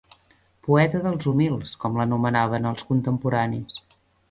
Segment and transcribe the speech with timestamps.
[0.67, 3.81] Poeta dels humils com l'anomenaven els contemporanis